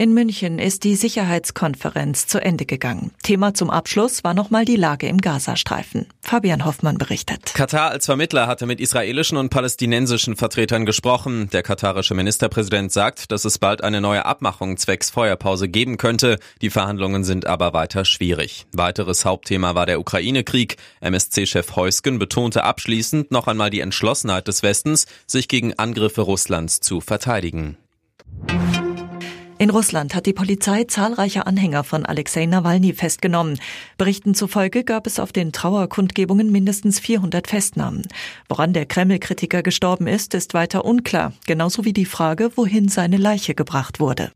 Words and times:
In 0.00 0.14
München 0.14 0.60
ist 0.60 0.84
die 0.84 0.94
Sicherheitskonferenz 0.94 2.28
zu 2.28 2.40
Ende 2.40 2.66
gegangen. 2.66 3.10
Thema 3.24 3.52
zum 3.52 3.68
Abschluss 3.68 4.22
war 4.22 4.32
nochmal 4.32 4.64
die 4.64 4.76
Lage 4.76 5.08
im 5.08 5.20
Gazastreifen. 5.20 6.06
Fabian 6.20 6.64
Hoffmann 6.64 6.98
berichtet. 6.98 7.52
Katar 7.54 7.90
als 7.90 8.06
Vermittler 8.06 8.46
hatte 8.46 8.66
mit 8.66 8.78
israelischen 8.78 9.36
und 9.36 9.48
palästinensischen 9.48 10.36
Vertretern 10.36 10.86
gesprochen. 10.86 11.50
Der 11.50 11.64
katarische 11.64 12.14
Ministerpräsident 12.14 12.92
sagt, 12.92 13.32
dass 13.32 13.44
es 13.44 13.58
bald 13.58 13.82
eine 13.82 14.00
neue 14.00 14.24
Abmachung 14.24 14.76
zwecks 14.76 15.10
Feuerpause 15.10 15.68
geben 15.68 15.96
könnte. 15.96 16.38
Die 16.62 16.70
Verhandlungen 16.70 17.24
sind 17.24 17.48
aber 17.48 17.72
weiter 17.72 18.04
schwierig. 18.04 18.66
Weiteres 18.72 19.24
Hauptthema 19.24 19.74
war 19.74 19.86
der 19.86 19.98
Ukraine-Krieg. 19.98 20.76
MSC-Chef 21.00 21.74
Heusgen 21.74 22.20
betonte 22.20 22.62
abschließend 22.62 23.32
noch 23.32 23.48
einmal 23.48 23.70
die 23.70 23.80
Entschlossenheit 23.80 24.46
des 24.46 24.62
Westens, 24.62 25.06
sich 25.26 25.48
gegen 25.48 25.76
Angriffe 25.76 26.20
Russlands 26.20 26.78
zu 26.78 27.00
verteidigen. 27.00 27.78
In 29.60 29.70
Russland 29.70 30.14
hat 30.14 30.26
die 30.26 30.32
Polizei 30.32 30.84
zahlreiche 30.84 31.48
Anhänger 31.48 31.82
von 31.82 32.06
Alexei 32.06 32.46
Nawalny 32.46 32.92
festgenommen. 32.92 33.58
Berichten 33.96 34.36
zufolge 34.36 34.84
gab 34.84 35.04
es 35.08 35.18
auf 35.18 35.32
den 35.32 35.50
Trauerkundgebungen 35.50 36.52
mindestens 36.52 37.00
400 37.00 37.48
Festnahmen. 37.48 38.06
Woran 38.48 38.72
der 38.72 38.86
Kreml-Kritiker 38.86 39.64
gestorben 39.64 40.06
ist, 40.06 40.34
ist 40.34 40.54
weiter 40.54 40.84
unklar, 40.84 41.32
genauso 41.46 41.84
wie 41.84 41.92
die 41.92 42.04
Frage, 42.04 42.52
wohin 42.54 42.88
seine 42.88 43.16
Leiche 43.16 43.56
gebracht 43.56 43.98
wurde. 43.98 44.30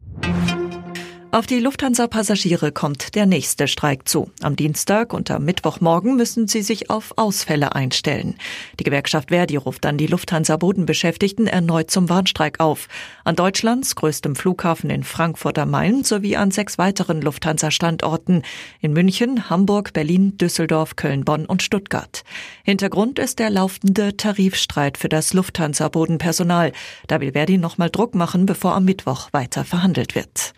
Auf 1.34 1.46
die 1.46 1.60
Lufthansa-Passagiere 1.60 2.72
kommt 2.72 3.14
der 3.14 3.24
nächste 3.24 3.66
Streik 3.66 4.06
zu. 4.06 4.30
Am 4.42 4.54
Dienstag 4.54 5.14
und 5.14 5.30
am 5.30 5.46
Mittwochmorgen 5.46 6.14
müssen 6.14 6.46
sie 6.46 6.60
sich 6.60 6.90
auf 6.90 7.14
Ausfälle 7.16 7.74
einstellen. 7.74 8.34
Die 8.78 8.84
Gewerkschaft 8.84 9.30
Verdi 9.30 9.56
ruft 9.56 9.86
dann 9.86 9.96
die 9.96 10.08
Lufthansa-Bodenbeschäftigten 10.08 11.46
erneut 11.46 11.90
zum 11.90 12.10
Warnstreik 12.10 12.60
auf. 12.60 12.86
An 13.24 13.34
Deutschlands 13.34 13.96
größtem 13.96 14.36
Flughafen 14.36 14.90
in 14.90 15.04
Frankfurt 15.04 15.58
am 15.58 15.70
Main 15.70 16.04
sowie 16.04 16.36
an 16.36 16.50
sechs 16.50 16.76
weiteren 16.76 17.22
Lufthansa-Standorten 17.22 18.42
in 18.82 18.92
München, 18.92 19.48
Hamburg, 19.48 19.94
Berlin, 19.94 20.36
Düsseldorf, 20.36 20.96
Köln, 20.96 21.24
Bonn 21.24 21.46
und 21.46 21.62
Stuttgart. 21.62 22.24
Hintergrund 22.62 23.18
ist 23.18 23.38
der 23.38 23.48
laufende 23.48 24.18
Tarifstreit 24.18 24.98
für 24.98 25.08
das 25.08 25.32
Lufthansa-Bodenpersonal. 25.32 26.72
Da 27.06 27.22
will 27.22 27.32
Verdi 27.32 27.56
nochmal 27.56 27.88
Druck 27.88 28.14
machen, 28.14 28.44
bevor 28.44 28.74
am 28.74 28.84
Mittwoch 28.84 29.30
weiter 29.32 29.64
verhandelt 29.64 30.14
wird. 30.14 30.52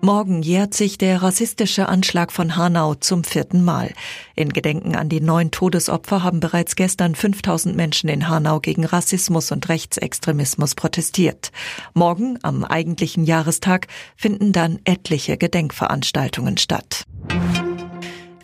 Morgen 0.00 0.42
jährt 0.42 0.74
sich 0.74 0.96
der 0.96 1.22
rassistische 1.22 1.88
Anschlag 1.88 2.30
von 2.30 2.56
Hanau 2.56 2.94
zum 2.94 3.24
vierten 3.24 3.64
Mal. 3.64 3.92
In 4.36 4.52
Gedenken 4.52 4.94
an 4.94 5.08
die 5.08 5.20
neun 5.20 5.50
Todesopfer 5.50 6.22
haben 6.22 6.38
bereits 6.38 6.76
gestern 6.76 7.16
5000 7.16 7.74
Menschen 7.74 8.08
in 8.08 8.28
Hanau 8.28 8.60
gegen 8.60 8.84
Rassismus 8.84 9.50
und 9.50 9.68
Rechtsextremismus 9.68 10.76
protestiert. 10.76 11.50
Morgen, 11.94 12.38
am 12.42 12.64
eigentlichen 12.64 13.24
Jahrestag, 13.24 13.88
finden 14.16 14.52
dann 14.52 14.78
etliche 14.84 15.36
Gedenkveranstaltungen 15.36 16.58
statt. 16.58 17.04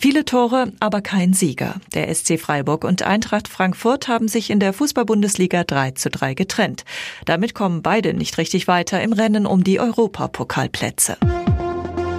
Viele 0.04 0.26
Tore, 0.26 0.72
aber 0.80 1.00
kein 1.00 1.32
Sieger. 1.32 1.76
Der 1.94 2.14
SC 2.14 2.38
Freiburg 2.38 2.84
und 2.84 3.02
Eintracht 3.02 3.48
Frankfurt 3.48 4.06
haben 4.06 4.28
sich 4.28 4.50
in 4.50 4.60
der 4.60 4.74
Fußball-Bundesliga 4.74 5.64
3 5.64 5.92
zu 5.92 6.10
3 6.10 6.34
getrennt. 6.34 6.84
Damit 7.24 7.54
kommen 7.54 7.80
beide 7.80 8.12
nicht 8.12 8.36
richtig 8.36 8.68
weiter 8.68 9.00
im 9.02 9.14
Rennen 9.14 9.46
um 9.46 9.64
die 9.64 9.80
Europapokalplätze. 9.80 11.16